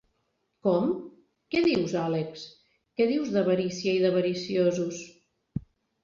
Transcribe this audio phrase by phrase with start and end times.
[0.67, 0.85] Com?
[1.55, 2.45] Què dius, Àlex?
[3.01, 5.03] Què dius d'avarícia i d'avariciosos?